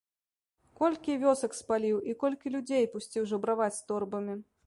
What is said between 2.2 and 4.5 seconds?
колькі людзей пусціў жабраваць з торбамі?